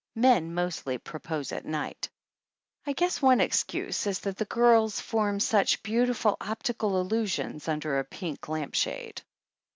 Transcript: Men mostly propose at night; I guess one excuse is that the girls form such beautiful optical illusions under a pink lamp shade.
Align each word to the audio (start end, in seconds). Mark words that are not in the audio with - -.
Men 0.15 0.55
mostly 0.55 0.97
propose 0.97 1.51
at 1.51 1.63
night; 1.63 2.09
I 2.87 2.93
guess 2.93 3.21
one 3.21 3.39
excuse 3.39 4.07
is 4.07 4.19
that 4.21 4.35
the 4.37 4.45
girls 4.45 4.99
form 4.99 5.39
such 5.39 5.83
beautiful 5.83 6.37
optical 6.41 6.99
illusions 6.99 7.67
under 7.67 7.99
a 7.99 8.03
pink 8.03 8.47
lamp 8.47 8.73
shade. 8.73 9.21